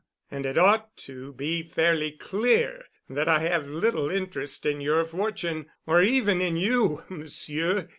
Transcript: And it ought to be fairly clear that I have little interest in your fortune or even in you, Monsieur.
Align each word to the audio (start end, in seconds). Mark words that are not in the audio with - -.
And 0.31 0.47
it 0.47 0.57
ought 0.57 0.97
to 0.97 1.31
be 1.33 1.61
fairly 1.61 2.11
clear 2.11 2.85
that 3.07 3.27
I 3.27 3.37
have 3.41 3.69
little 3.69 4.09
interest 4.09 4.65
in 4.65 4.81
your 4.81 5.05
fortune 5.05 5.67
or 5.85 6.01
even 6.01 6.41
in 6.41 6.57
you, 6.57 7.03
Monsieur. 7.07 7.87